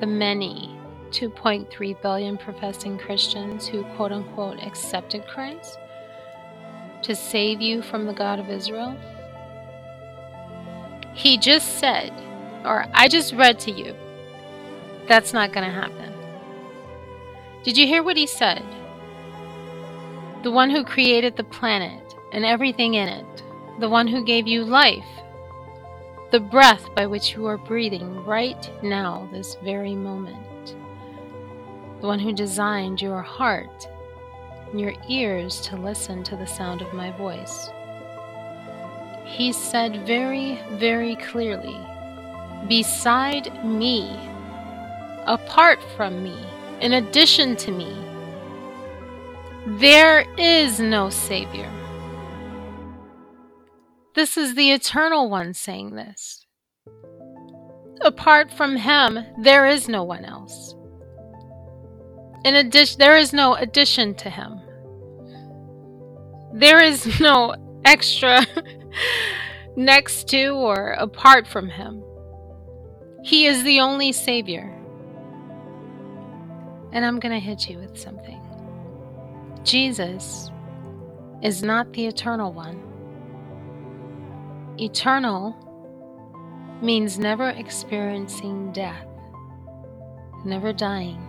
the 0.00 0.06
many 0.06 0.78
2.3 1.10 2.02
billion 2.02 2.38
professing 2.38 2.98
Christians 2.98 3.66
who 3.66 3.84
quote 3.96 4.12
unquote 4.12 4.60
accepted 4.60 5.26
Christ? 5.26 5.78
to 7.04 7.14
save 7.14 7.60
you 7.60 7.82
from 7.82 8.06
the 8.06 8.12
God 8.12 8.40
of 8.40 8.48
Israel? 8.48 8.96
He 11.12 11.38
just 11.38 11.78
said, 11.78 12.12
or 12.64 12.86
I 12.92 13.08
just 13.08 13.34
read 13.34 13.60
to 13.60 13.70
you, 13.70 13.94
that's 15.06 15.32
not 15.32 15.52
going 15.52 15.66
to 15.66 15.72
happen. 15.72 16.12
Did 17.62 17.76
you 17.76 17.86
hear 17.86 18.02
what 18.02 18.16
he 18.16 18.26
said? 18.26 18.64
The 20.44 20.50
one 20.50 20.68
who 20.68 20.84
created 20.84 21.36
the 21.36 21.44
planet 21.44 22.14
and 22.30 22.44
everything 22.44 22.94
in 22.94 23.08
it, 23.08 23.42
the 23.80 23.88
one 23.88 24.06
who 24.06 24.22
gave 24.22 24.46
you 24.46 24.62
life, 24.62 25.06
the 26.32 26.40
breath 26.40 26.94
by 26.94 27.06
which 27.06 27.32
you 27.32 27.46
are 27.46 27.56
breathing 27.56 28.22
right 28.26 28.70
now, 28.82 29.26
this 29.32 29.56
very 29.64 29.94
moment, 29.94 30.76
the 32.02 32.06
one 32.06 32.18
who 32.18 32.30
designed 32.30 33.00
your 33.00 33.22
heart 33.22 33.88
and 34.70 34.78
your 34.78 34.92
ears 35.08 35.62
to 35.62 35.76
listen 35.76 36.22
to 36.24 36.36
the 36.36 36.46
sound 36.46 36.82
of 36.82 36.92
my 36.92 37.10
voice. 37.12 37.70
He 39.24 39.50
said 39.50 40.06
very, 40.06 40.60
very 40.72 41.16
clearly, 41.16 41.80
Beside 42.68 43.64
me, 43.64 44.14
apart 45.24 45.78
from 45.96 46.22
me, 46.22 46.36
in 46.82 46.92
addition 46.92 47.56
to 47.56 47.72
me, 47.72 47.96
there 49.66 50.26
is 50.38 50.80
no 50.80 51.10
Savior. 51.10 51.70
This 54.14 54.36
is 54.36 54.54
the 54.54 54.70
Eternal 54.70 55.28
One 55.28 55.54
saying 55.54 55.94
this. 55.94 56.46
Apart 58.00 58.52
from 58.52 58.76
Him, 58.76 59.20
there 59.40 59.66
is 59.66 59.88
no 59.88 60.04
one 60.04 60.24
else. 60.24 60.74
In 62.44 62.54
addition, 62.54 62.98
there 62.98 63.16
is 63.16 63.32
no 63.32 63.54
addition 63.54 64.14
to 64.16 64.30
Him. 64.30 64.60
There 66.52 66.80
is 66.80 67.18
no 67.18 67.56
extra 67.84 68.46
next 69.76 70.28
to 70.28 70.50
or 70.50 70.92
apart 70.92 71.46
from 71.46 71.68
him. 71.68 72.02
He 73.24 73.46
is 73.46 73.64
the 73.64 73.80
only 73.80 74.12
Savior. 74.12 74.70
And 76.92 77.04
I'm 77.04 77.18
going 77.18 77.32
to 77.32 77.40
hit 77.40 77.68
you 77.68 77.78
with 77.78 77.98
something. 77.98 78.40
Jesus 79.64 80.50
is 81.42 81.62
not 81.62 81.90
the 81.94 82.06
eternal 82.06 82.52
one. 82.52 82.82
Eternal 84.78 85.56
means 86.82 87.18
never 87.18 87.48
experiencing 87.48 88.72
death, 88.72 89.06
never 90.44 90.72
dying, 90.72 91.26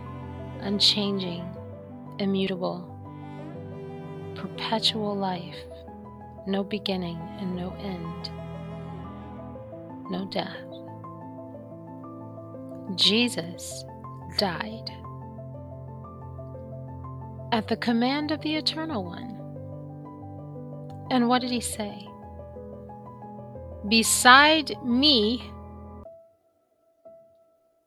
unchanging, 0.60 1.48
immutable 2.18 2.92
perpetual 4.34 5.16
life, 5.16 5.56
no 6.46 6.62
beginning 6.62 7.18
and 7.40 7.56
no 7.56 7.70
end, 7.80 8.30
no 10.10 10.26
death. 10.26 10.56
Jesus 12.96 13.84
died 14.36 14.90
at 17.52 17.68
the 17.68 17.76
command 17.76 18.30
of 18.30 18.40
the 18.42 18.56
Eternal 18.56 19.04
One. 19.04 19.36
And 21.10 21.28
what 21.28 21.40
did 21.40 21.50
he 21.50 21.60
say? 21.60 22.08
Beside 23.88 24.72
me, 24.84 25.50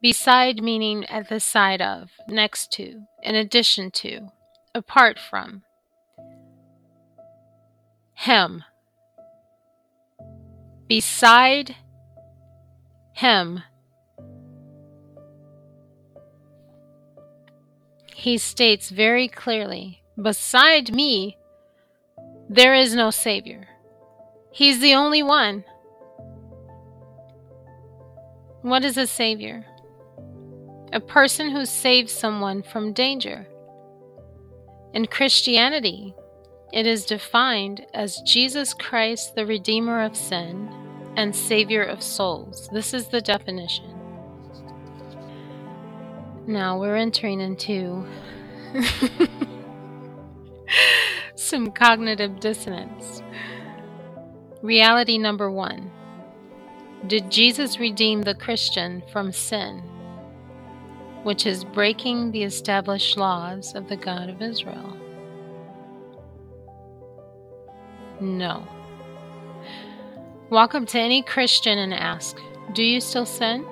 beside 0.01 0.63
meaning 0.63 1.05
at 1.05 1.27
the 1.27 1.39
side 1.39 1.81
of, 1.81 2.11
next 2.27 2.71
to, 2.73 3.01
in 3.21 3.35
addition 3.35 3.91
to, 3.91 4.29
apart 4.73 5.19
from, 5.19 5.63
him. 8.13 8.63
Beside 10.87 11.75
him. 13.13 13.63
He 18.19 18.37
states 18.37 18.89
very 18.89 19.29
clearly, 19.29 20.01
Beside 20.21 20.93
me, 20.93 21.37
there 22.49 22.75
is 22.75 22.93
no 22.93 23.11
Savior. 23.11 23.69
He's 24.51 24.81
the 24.81 24.93
only 24.93 25.23
one. 25.23 25.63
What 28.61 28.83
is 28.83 28.97
a 28.97 29.07
Savior? 29.07 29.65
A 30.91 30.99
person 30.99 31.51
who 31.51 31.65
saves 31.65 32.11
someone 32.11 32.61
from 32.61 32.91
danger. 32.91 33.47
In 34.93 35.05
Christianity, 35.05 36.13
it 36.73 36.85
is 36.85 37.05
defined 37.05 37.85
as 37.93 38.21
Jesus 38.25 38.73
Christ, 38.73 39.35
the 39.35 39.45
Redeemer 39.45 40.03
of 40.03 40.17
sin 40.17 40.69
and 41.15 41.33
Savior 41.33 41.83
of 41.83 42.03
souls. 42.03 42.67
This 42.73 42.93
is 42.93 43.07
the 43.07 43.21
definition. 43.21 43.98
Now 46.49 46.79
we're 46.79 46.95
entering 46.95 47.41
into 47.41 48.07
some 51.35 51.69
cognitive 51.69 52.39
dissonance. 52.39 53.21
Reality 54.63 55.19
number 55.19 55.51
one 55.51 55.91
Did 57.05 57.29
Jesus 57.29 57.79
redeem 57.79 58.23
the 58.23 58.33
Christian 58.33 59.03
from 59.11 59.31
sin, 59.31 59.83
which 61.21 61.45
is 61.45 61.63
breaking 61.63 62.31
the 62.31 62.41
established 62.41 63.15
laws 63.15 63.75
of 63.75 63.87
the 63.87 63.97
God 63.97 64.31
of 64.31 64.41
Israel? 64.41 64.97
No. 68.19 68.67
Walk 70.49 70.73
up 70.73 70.87
to 70.87 70.99
any 70.99 71.21
Christian 71.21 71.77
and 71.77 71.93
ask, 71.93 72.39
Do 72.73 72.81
you 72.81 72.99
still 73.01 73.27
sin? 73.27 73.67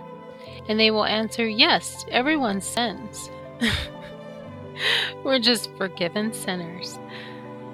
And 0.67 0.79
they 0.79 0.91
will 0.91 1.05
answer, 1.05 1.47
Yes, 1.47 2.05
everyone 2.11 2.61
sins. 2.61 3.29
We're 5.23 5.39
just 5.39 5.75
forgiven 5.77 6.33
sinners. 6.33 6.99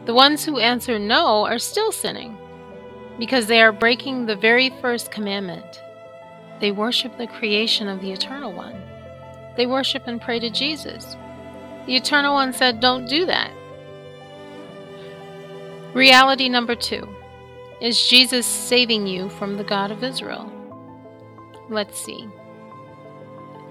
The 0.06 0.14
ones 0.14 0.46
who 0.46 0.60
answer 0.60 1.00
no 1.00 1.46
are 1.46 1.60
still 1.60 1.92
sinning 1.92 2.38
because 3.20 3.48
they 3.48 3.62
are 3.62 3.72
breaking 3.72 4.26
the 4.26 4.36
very 4.36 4.70
first 4.82 5.12
commandment. 5.12 5.82
They 6.60 6.72
worship 6.72 7.18
the 7.18 7.28
creation 7.28 7.88
of 7.88 8.02
the 8.02 8.12
Eternal 8.12 8.54
One. 8.54 8.82
They 9.56 9.66
worship 9.66 10.04
and 10.08 10.22
pray 10.22 10.40
to 10.40 10.50
Jesus. 10.50 11.16
The 11.86 11.96
Eternal 11.96 12.34
One 12.34 12.54
said, 12.54 12.80
Don't 12.80 13.08
do 13.08 13.26
that. 13.26 13.52
Reality 15.94 16.50
number 16.50 16.76
two 16.76 17.08
is 17.82 18.08
Jesus 18.08 18.46
saving 18.46 19.06
you 19.06 19.30
from 19.30 19.58
the 19.58 19.64
God 19.64 19.92
of 19.92 20.04
Israel? 20.04 20.52
Let's 21.70 22.00
see. 22.00 22.30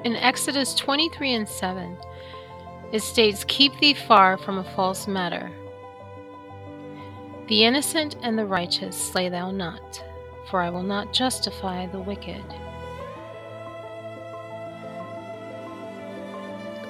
In 0.04 0.16
Exodus 0.16 0.74
23 0.74 1.32
and 1.34 1.48
7, 1.48 1.96
it 2.90 3.02
states, 3.02 3.44
Keep 3.46 3.78
thee 3.78 3.94
far 3.94 4.36
from 4.36 4.58
a 4.58 4.64
false 4.64 5.06
matter. 5.06 5.48
The 7.46 7.62
innocent 7.62 8.16
and 8.20 8.36
the 8.36 8.44
righteous 8.44 8.96
slay 8.96 9.28
thou 9.28 9.52
not, 9.52 10.02
for 10.50 10.60
I 10.60 10.70
will 10.70 10.82
not 10.82 11.12
justify 11.12 11.86
the 11.86 12.00
wicked. 12.00 12.42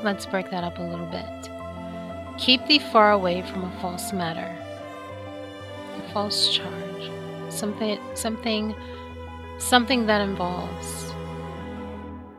Let's 0.02 0.24
break 0.24 0.50
that 0.50 0.64
up 0.64 0.78
a 0.78 0.82
little 0.82 1.06
bit. 1.06 1.50
Keep 2.38 2.66
thee 2.66 2.78
far 2.78 3.12
away 3.12 3.42
from 3.42 3.64
a 3.64 3.80
false 3.82 4.14
matter, 4.14 4.56
a 5.98 6.12
false 6.14 6.48
charge, 6.48 7.10
something, 7.50 8.00
something, 8.14 8.74
something 9.58 10.06
that 10.06 10.22
involves 10.22 11.11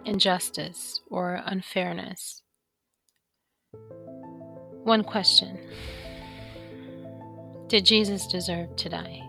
injustice 0.05 1.01
or 1.09 1.41
unfairness. 1.45 2.41
One 4.83 5.03
question 5.03 5.59
Did 7.67 7.85
Jesus 7.85 8.27
deserve 8.27 8.75
to 8.77 8.89
die? 8.89 9.21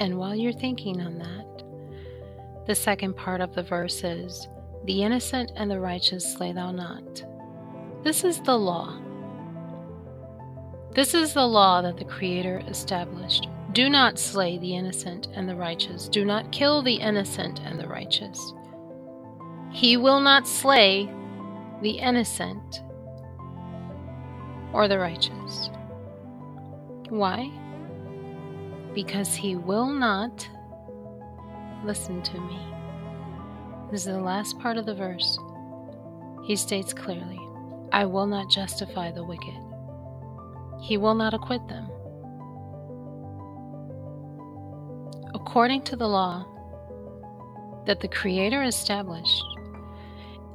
And 0.00 0.18
while 0.18 0.34
you're 0.34 0.52
thinking 0.52 1.00
on 1.00 1.18
that, 1.18 2.66
the 2.66 2.74
second 2.74 3.16
part 3.16 3.40
of 3.40 3.54
the 3.54 3.62
verse 3.62 4.02
is 4.04 4.48
The 4.84 5.02
innocent 5.02 5.52
and 5.56 5.70
the 5.70 5.80
righteous 5.80 6.32
slay 6.32 6.52
thou 6.52 6.72
not. 6.72 7.24
This 8.02 8.24
is 8.24 8.40
the 8.42 8.58
law. 8.58 9.00
This 10.94 11.14
is 11.14 11.34
the 11.34 11.46
law 11.46 11.82
that 11.82 11.96
the 11.96 12.04
Creator 12.04 12.62
established. 12.68 13.48
Do 13.72 13.88
not 13.88 14.18
slay 14.18 14.58
the 14.58 14.74
innocent 14.74 15.28
and 15.34 15.48
the 15.48 15.56
righteous. 15.56 16.06
Do 16.08 16.26
not 16.26 16.52
kill 16.52 16.82
the 16.82 16.96
innocent 16.96 17.60
and 17.64 17.80
the 17.80 17.88
righteous. 17.88 18.52
He 19.70 19.96
will 19.96 20.20
not 20.20 20.46
slay 20.46 21.10
the 21.80 21.92
innocent 21.92 22.82
or 24.74 24.88
the 24.88 24.98
righteous. 24.98 25.70
Why? 27.08 27.50
Because 28.94 29.34
he 29.34 29.56
will 29.56 29.88
not 29.88 30.46
listen 31.82 32.22
to 32.22 32.40
me. 32.40 32.60
This 33.90 34.02
is 34.02 34.12
the 34.12 34.20
last 34.20 34.58
part 34.58 34.76
of 34.76 34.84
the 34.84 34.94
verse. 34.94 35.38
He 36.44 36.56
states 36.56 36.92
clearly, 36.92 37.40
I 37.90 38.04
will 38.04 38.26
not 38.26 38.50
justify 38.50 39.12
the 39.12 39.24
wicked. 39.24 39.58
He 40.82 40.98
will 40.98 41.14
not 41.14 41.32
acquit 41.32 41.66
them. 41.68 41.88
According 45.46 45.82
to 45.82 45.96
the 45.96 46.08
law 46.08 46.46
that 47.86 48.00
the 48.00 48.08
Creator 48.08 48.62
established, 48.62 49.44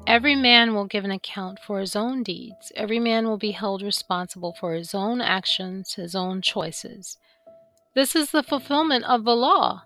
Every 0.07 0.35
man 0.35 0.73
will 0.73 0.85
give 0.85 1.03
an 1.03 1.11
account 1.11 1.59
for 1.59 1.81
his 1.81 1.93
own 1.93 2.23
deeds. 2.23 2.71
Every 2.77 2.97
man 2.97 3.27
will 3.27 3.37
be 3.37 3.51
held 3.51 3.81
responsible 3.81 4.55
for 4.57 4.73
his 4.73 4.95
own 4.95 5.19
actions, 5.19 5.95
his 5.95 6.15
own 6.15 6.41
choices. 6.41 7.17
This 7.93 8.15
is 8.15 8.31
the 8.31 8.41
fulfillment 8.41 9.03
of 9.03 9.25
the 9.25 9.35
law. 9.35 9.83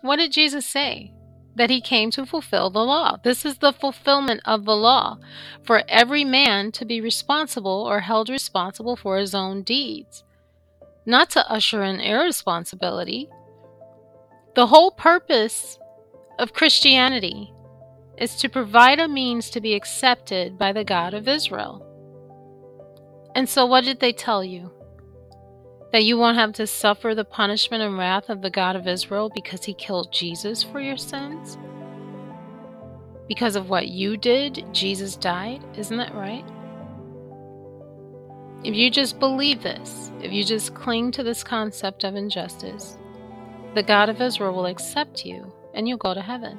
What 0.00 0.16
did 0.16 0.32
Jesus 0.32 0.64
say? 0.64 1.12
That 1.54 1.68
he 1.68 1.82
came 1.82 2.10
to 2.12 2.24
fulfill 2.24 2.70
the 2.70 2.82
law. 2.82 3.18
This 3.22 3.44
is 3.44 3.58
the 3.58 3.74
fulfillment 3.74 4.40
of 4.46 4.64
the 4.64 4.76
law 4.76 5.18
for 5.62 5.82
every 5.86 6.24
man 6.24 6.72
to 6.72 6.86
be 6.86 7.02
responsible 7.02 7.84
or 7.86 8.00
held 8.00 8.30
responsible 8.30 8.96
for 8.96 9.18
his 9.18 9.34
own 9.34 9.62
deeds, 9.62 10.24
not 11.06 11.30
to 11.30 11.50
usher 11.50 11.82
in 11.82 12.00
irresponsibility. 12.00 13.28
The 14.54 14.66
whole 14.66 14.90
purpose 14.90 15.78
of 16.38 16.52
Christianity 16.52 17.52
is 18.18 18.36
to 18.36 18.48
provide 18.48 19.00
a 19.00 19.08
means 19.08 19.50
to 19.50 19.60
be 19.60 19.74
accepted 19.74 20.58
by 20.58 20.72
the 20.72 20.84
God 20.84 21.14
of 21.14 21.28
Israel. 21.28 21.86
And 23.34 23.48
so, 23.48 23.64
what 23.64 23.84
did 23.84 24.00
they 24.00 24.12
tell 24.12 24.44
you? 24.44 24.70
That 25.92 26.04
you 26.04 26.18
won't 26.18 26.36
have 26.36 26.52
to 26.54 26.66
suffer 26.66 27.14
the 27.14 27.24
punishment 27.24 27.82
and 27.82 27.96
wrath 27.96 28.28
of 28.28 28.42
the 28.42 28.50
God 28.50 28.76
of 28.76 28.86
Israel 28.86 29.30
because 29.34 29.64
he 29.64 29.74
killed 29.74 30.12
Jesus 30.12 30.62
for 30.62 30.80
your 30.80 30.96
sins? 30.96 31.56
Because 33.28 33.56
of 33.56 33.70
what 33.70 33.88
you 33.88 34.16
did, 34.16 34.64
Jesus 34.72 35.16
died? 35.16 35.62
Isn't 35.76 35.96
that 35.96 36.14
right? 36.14 36.44
If 38.62 38.74
you 38.74 38.90
just 38.90 39.18
believe 39.18 39.62
this, 39.62 40.12
if 40.22 40.32
you 40.32 40.44
just 40.44 40.74
cling 40.74 41.12
to 41.12 41.22
this 41.22 41.42
concept 41.42 42.04
of 42.04 42.14
injustice, 42.14 42.98
the 43.74 43.82
God 43.82 44.08
of 44.10 44.20
Israel 44.20 44.52
will 44.52 44.66
accept 44.66 45.24
you 45.24 45.50
and 45.72 45.88
you'll 45.88 45.96
go 45.96 46.12
to 46.12 46.20
heaven. 46.20 46.58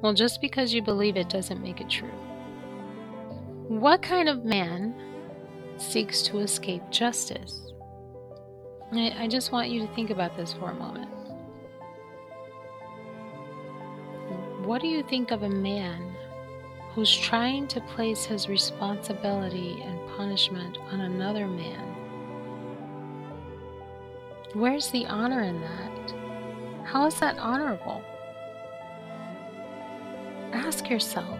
Well, 0.00 0.14
just 0.14 0.40
because 0.40 0.72
you 0.72 0.80
believe 0.80 1.16
it 1.16 1.28
doesn't 1.28 1.60
make 1.60 1.80
it 1.80 1.90
true. 1.90 2.08
What 3.68 4.00
kind 4.00 4.28
of 4.28 4.44
man 4.44 4.94
seeks 5.76 6.22
to 6.22 6.38
escape 6.38 6.82
justice? 6.90 7.72
I, 8.92 9.24
I 9.24 9.28
just 9.28 9.52
want 9.52 9.70
you 9.70 9.86
to 9.86 9.94
think 9.94 10.10
about 10.10 10.36
this 10.36 10.52
for 10.52 10.70
a 10.70 10.74
moment. 10.74 11.10
What 14.64 14.80
do 14.80 14.88
you 14.88 15.02
think 15.02 15.30
of 15.32 15.42
a 15.42 15.48
man 15.48 16.09
who's 16.94 17.16
trying 17.16 17.68
to 17.68 17.80
place 17.80 18.24
his 18.24 18.48
responsibility 18.48 19.82
and 19.84 20.16
punishment 20.16 20.78
on 20.90 21.00
another 21.02 21.46
man? 21.46 21.86
Where's 24.52 24.90
the 24.90 25.06
honor 25.06 25.42
in 25.42 25.60
that? 25.60 26.14
How 26.84 27.06
is 27.06 27.14
that 27.20 27.38
honorable? 27.38 28.02
Ask 30.52 30.90
yourself 30.90 31.38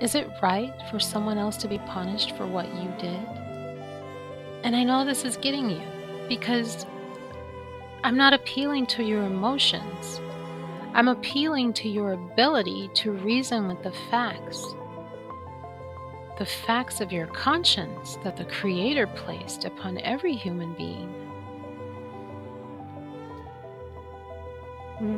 is 0.00 0.14
it 0.14 0.30
right 0.42 0.72
for 0.90 0.98
someone 0.98 1.36
else 1.36 1.58
to 1.58 1.68
be 1.68 1.78
punished 1.80 2.34
for 2.36 2.46
what 2.46 2.66
you 2.74 2.90
did? 2.98 3.28
And 4.64 4.74
I 4.74 4.82
know 4.82 5.04
this 5.04 5.24
is 5.26 5.36
getting 5.36 5.68
you 5.68 5.82
because 6.26 6.86
I'm 8.02 8.16
not 8.16 8.32
appealing 8.32 8.86
to 8.86 9.04
your 9.04 9.22
emotions. 9.24 10.20
I'm 10.94 11.08
appealing 11.08 11.74
to 11.74 11.88
your 11.88 12.12
ability 12.12 12.90
to 12.94 13.12
reason 13.12 13.68
with 13.68 13.82
the 13.82 13.92
facts. 14.10 14.74
The 16.40 16.46
facts 16.46 17.00
of 17.00 17.12
your 17.12 17.28
conscience 17.28 18.18
that 18.24 18.36
the 18.36 18.46
Creator 18.46 19.06
placed 19.08 19.64
upon 19.66 19.98
every 19.98 20.34
human 20.34 20.72
being. 20.72 21.08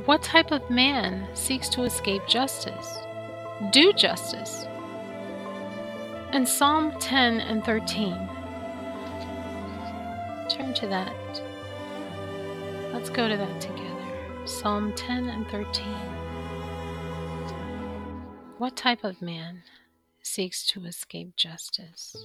What 0.05 0.23
type 0.23 0.51
of 0.51 0.69
man 0.69 1.27
seeks 1.35 1.71
to 1.71 1.85
escape 1.85 2.27
justice? 2.27 2.99
do 3.71 3.93
justice. 3.93 4.67
And 6.33 6.49
Psalm 6.49 6.93
10 6.99 7.41
and 7.41 7.65
13. 7.65 8.13
Turn 10.49 10.75
to 10.75 10.87
that. 10.89 11.43
Let's 12.93 13.11
go 13.11 13.29
to 13.29 13.37
that 13.37 13.61
together. 13.61 13.89
Psalm 14.45 14.93
10 14.95 15.29
and 15.29 15.47
13. 15.49 15.87
What 18.59 18.77
type 18.77 19.05
of 19.05 19.23
man 19.23 19.63
seeks 20.23 20.67
to 20.69 20.85
escape 20.85 21.37
justice? 21.37 22.17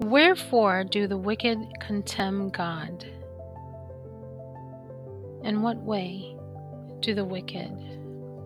Wherefore 0.00 0.84
do 0.84 1.06
the 1.06 1.16
wicked 1.16 1.58
contemn 1.80 2.50
God? 2.50 3.04
In 5.42 5.62
what 5.62 5.78
way 5.78 6.36
do 7.00 7.14
the 7.14 7.24
wicked 7.24 7.72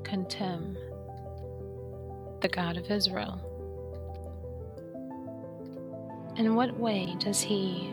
contemn 0.04 0.78
the 2.40 2.48
God 2.48 2.76
of 2.76 2.90
Israel? 2.90 3.40
In 6.36 6.54
what 6.54 6.78
way 6.78 7.14
does 7.18 7.40
he 7.40 7.92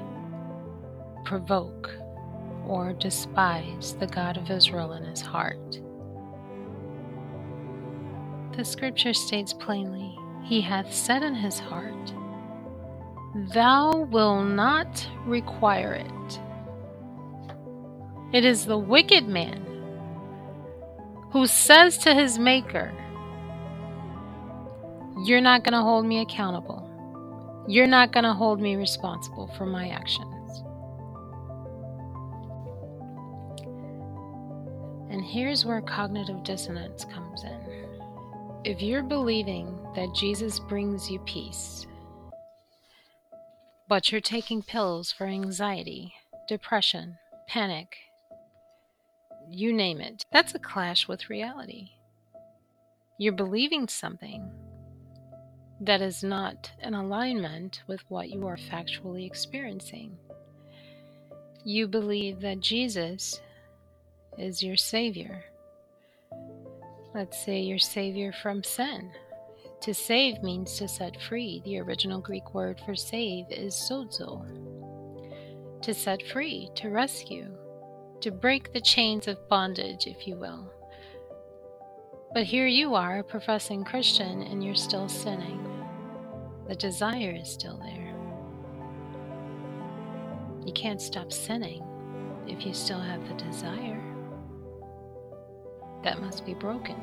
provoke 1.26 1.90
or 2.66 2.94
despise 2.94 3.96
the 4.00 4.08
God 4.08 4.38
of 4.38 4.52
Israel 4.52 4.94
in 4.94 5.04
his 5.04 5.22
heart? 5.22 5.82
The 8.58 8.66
scripture 8.66 9.14
states 9.14 9.54
plainly, 9.54 10.18
He 10.44 10.62
hath 10.62 10.92
said 10.92 11.22
in 11.22 11.36
his 11.36 11.60
heart, 11.60 11.94
Thou 13.54 14.08
will 14.10 14.44
not 14.44 15.08
require 15.28 15.94
it. 15.94 16.40
It 18.34 18.44
is 18.44 18.66
the 18.66 18.80
wicked 18.80 19.28
man 19.28 19.64
who 21.32 21.46
says 21.46 22.00
to 22.00 22.16
his 22.16 22.40
maker, 22.40 22.92
You're 25.24 25.40
not 25.40 25.64
going 25.64 25.74
to 25.74 25.82
hold 25.82 26.08
me 26.08 26.22
accountable. 26.22 26.84
You're 27.68 27.86
not 27.86 28.12
going 28.12 28.24
to 28.24 28.34
hold 28.34 28.60
me 28.60 28.76
responsible 28.76 29.54
for 29.56 29.68
my 29.68 29.90
actions. 29.90 30.64
And 35.12 35.24
here's 35.24 35.64
where 35.64 35.82
cognitive 35.82 36.44
dissonance 36.44 37.06
comes 37.06 37.44
in. 37.44 37.87
If 38.64 38.82
you're 38.82 39.04
believing 39.04 39.78
that 39.96 40.14
Jesus 40.14 40.60
brings 40.60 41.10
you 41.10 41.20
peace, 41.20 41.86
but 43.88 44.12
you're 44.12 44.20
taking 44.20 44.62
pills 44.62 45.12
for 45.12 45.26
anxiety, 45.26 46.14
depression, 46.50 47.18
panic, 47.48 47.96
you 49.50 49.72
name 49.72 50.02
it, 50.02 50.26
that's 50.34 50.54
a 50.54 50.60
clash 50.60 51.08
with 51.08 51.30
reality. 51.30 51.92
You're 53.18 53.34
believing 53.34 53.88
something 53.88 54.52
that 55.80 56.02
is 56.02 56.24
not 56.24 56.72
in 56.82 56.94
alignment 56.94 57.84
with 57.88 58.02
what 58.10 58.30
you 58.30 58.46
are 58.48 58.58
factually 58.58 59.26
experiencing. 59.26 60.18
You 61.64 61.88
believe 61.88 62.42
that 62.42 62.60
Jesus 62.60 63.40
is 64.38 64.62
your 64.62 64.76
Savior. 64.76 65.46
Let's 67.18 67.44
say 67.44 67.62
your 67.62 67.80
Savior 67.80 68.32
from 68.32 68.64
sin. 68.64 69.10
To 69.82 69.92
save 69.92 70.44
means 70.44 70.78
to 70.78 70.88
set 70.88 71.20
free. 71.20 71.64
The 71.66 71.80
original 71.80 72.22
Greek 72.22 72.54
word 72.54 72.80
for 72.86 72.96
save 72.96 73.46
is 73.50 73.74
sozo. 73.74 74.46
To 75.82 75.94
set 75.96 76.22
free, 76.28 76.70
to 76.76 76.90
rescue, 76.90 77.58
to 78.22 78.30
break 78.30 78.72
the 78.72 78.82
chains 78.82 79.28
of 79.28 79.50
bondage, 79.50 80.06
if 80.06 80.28
you 80.28 80.36
will. 80.36 80.72
But 82.36 82.44
here 82.44 82.68
you 82.68 82.94
are, 82.94 83.18
a 83.18 83.24
professing 83.24 83.84
Christian, 83.84 84.44
and 84.44 84.64
you're 84.64 84.76
still 84.76 85.10
sinning. 85.10 85.68
The 86.68 86.76
desire 86.76 87.36
is 87.36 87.50
still 87.50 87.80
there. 87.80 88.14
You 90.68 90.74
can't 90.74 91.02
stop 91.02 91.34
sinning 91.34 91.84
if 92.48 92.64
you 92.64 92.76
still 92.76 93.00
have 93.00 93.28
the 93.28 93.44
desire. 93.44 94.17
That 96.08 96.22
must 96.22 96.46
be 96.46 96.54
broken. 96.54 96.96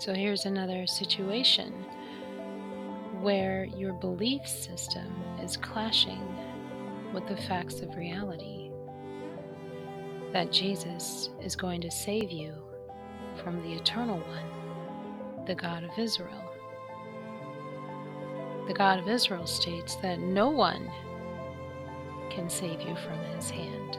So 0.00 0.12
here's 0.12 0.46
another 0.46 0.84
situation 0.84 1.72
where 3.20 3.66
your 3.66 3.92
belief 3.92 4.44
system 4.48 5.14
is 5.40 5.56
clashing 5.56 6.26
with 7.12 7.24
the 7.28 7.36
facts 7.36 7.82
of 7.82 7.94
reality. 7.94 8.72
That 10.32 10.50
Jesus 10.50 11.30
is 11.40 11.54
going 11.54 11.82
to 11.82 11.90
save 11.92 12.32
you 12.32 12.52
from 13.44 13.62
the 13.62 13.74
Eternal 13.74 14.18
One, 14.18 15.44
the 15.46 15.54
God 15.54 15.84
of 15.84 15.96
Israel. 15.96 16.50
The 18.66 18.74
God 18.74 18.98
of 18.98 19.06
Israel 19.06 19.46
states 19.46 19.94
that 20.02 20.18
no 20.18 20.50
one 20.50 20.90
can 22.28 22.50
save 22.50 22.80
you 22.80 22.96
from 22.96 23.20
his 23.36 23.50
hand. 23.50 23.98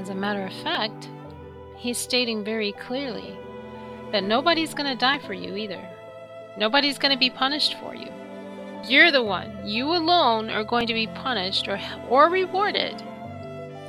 As 0.00 0.08
a 0.08 0.14
matter 0.14 0.46
of 0.46 0.52
fact, 0.62 1.10
he's 1.76 1.98
stating 1.98 2.42
very 2.42 2.72
clearly 2.72 3.38
that 4.12 4.24
nobody's 4.24 4.72
going 4.72 4.88
to 4.88 4.96
die 4.96 5.18
for 5.18 5.34
you 5.34 5.56
either. 5.56 5.86
Nobody's 6.56 6.96
going 6.96 7.12
to 7.12 7.18
be 7.18 7.28
punished 7.28 7.78
for 7.78 7.94
you. 7.94 8.10
You're 8.88 9.12
the 9.12 9.22
one. 9.22 9.52
You 9.62 9.88
alone 9.88 10.48
are 10.48 10.64
going 10.64 10.86
to 10.86 10.94
be 10.94 11.06
punished 11.06 11.68
or, 11.68 11.78
or 12.08 12.30
rewarded 12.30 13.02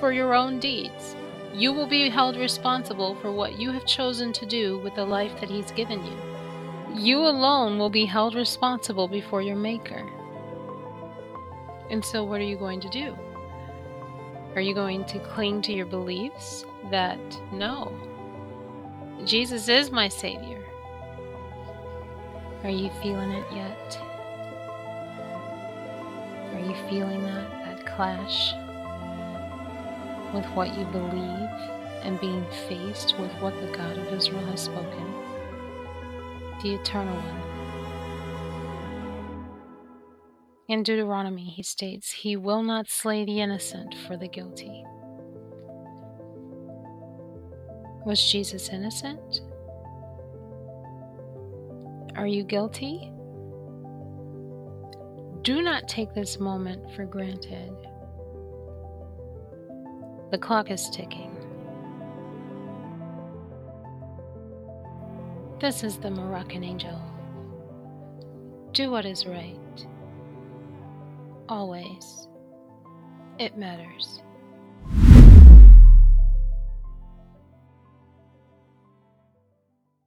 for 0.02 0.12
your 0.12 0.34
own 0.34 0.60
deeds. 0.60 1.16
You 1.54 1.72
will 1.72 1.88
be 1.88 2.10
held 2.10 2.36
responsible 2.36 3.16
for 3.16 3.32
what 3.32 3.58
you 3.58 3.72
have 3.72 3.86
chosen 3.86 4.34
to 4.34 4.46
do 4.46 4.80
with 4.80 4.94
the 4.96 5.06
life 5.06 5.40
that 5.40 5.50
He's 5.50 5.72
given 5.72 6.06
you. 6.06 6.18
You 6.94 7.20
alone 7.20 7.80
will 7.80 7.90
be 7.90 8.06
held 8.06 8.36
responsible 8.36 9.08
before 9.08 9.42
your 9.42 9.56
Maker. 9.56 10.06
And 11.90 12.04
so, 12.04 12.22
what 12.26 12.42
are 12.42 12.52
you 12.52 12.58
going 12.58 12.82
to 12.82 12.90
do? 12.90 13.16
Are 14.54 14.62
you 14.62 14.74
going 14.74 15.06
to 15.06 15.20
cling 15.20 15.62
to 15.64 15.74
your 15.74 15.86
beliefs 15.86 16.66
that 16.90 17.20
no, 17.54 17.90
Jesus 19.26 19.70
is 19.70 19.92
my 19.92 20.10
Savior? 20.10 20.62
Are 22.64 22.70
you 22.70 22.90
feeling 23.02 23.32
it 23.32 23.46
yet? 23.54 23.98
Are 26.54 26.60
you 26.60 26.76
feeling 26.90 27.24
that, 27.24 27.50
that 27.66 27.86
clash 27.86 28.54
with 30.34 30.46
what 30.54 30.78
you 30.78 30.84
believe 30.86 31.50
and 32.04 32.20
being 32.20 32.46
faced 32.68 33.18
with 33.18 33.32
what 33.36 33.54
the 33.62 33.68
God 33.78 33.98
of 33.98 34.14
Israel 34.14 34.46
has 34.48 34.62
spoken? 34.62 35.14
The 36.62 36.74
Eternal 36.74 37.16
One. 37.16 37.51
In 40.72 40.84
Deuteronomy, 40.84 41.44
he 41.44 41.64
states, 41.64 42.10
He 42.12 42.38
will 42.38 42.64
not 42.64 42.88
slay 42.88 43.26
the 43.26 43.42
innocent 43.42 43.94
for 44.08 44.16
the 44.16 44.30
guilty. 44.30 44.86
Was 48.06 48.32
Jesus 48.32 48.70
innocent? 48.70 49.42
Are 52.16 52.26
you 52.26 52.46
guilty? 52.46 53.12
Do 55.42 55.62
not 55.62 55.90
take 55.90 56.14
this 56.14 56.40
moment 56.40 56.96
for 56.96 57.04
granted. 57.04 57.76
The 60.32 60.38
clock 60.38 60.72
is 60.72 60.90
ticking. 60.90 61.36
This 65.60 65.84
is 65.84 65.98
the 65.98 66.12
Moroccan 66.12 66.64
angel. 66.64 67.02
Do 68.72 68.90
what 68.90 69.06
is 69.06 69.28
right. 69.28 69.58
Always. 71.52 72.30
It 73.38 73.58
matters. 73.58 74.22